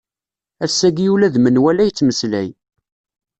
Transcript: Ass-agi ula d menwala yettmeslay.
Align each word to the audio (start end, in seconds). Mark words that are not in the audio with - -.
Ass-agi 0.65 1.07
ula 1.13 1.27
d 1.33 1.35
menwala 1.39 1.83
yettmeslay. 1.87 2.49